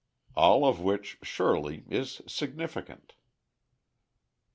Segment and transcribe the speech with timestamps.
[0.35, 3.13] All of which, surely, is significant.